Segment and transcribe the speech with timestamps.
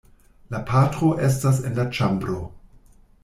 [0.53, 2.39] La patro estas en la ĉambro.